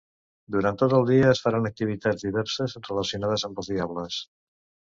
Durant 0.53 0.79
tot 0.81 0.95
el 0.99 1.05
dia 1.09 1.27
es 1.33 1.41
faran 1.47 1.69
activitats 1.71 2.27
diverses 2.29 2.75
relacionada 2.89 3.39
amb 3.51 3.63
els 3.65 3.71
diables. 3.75 4.19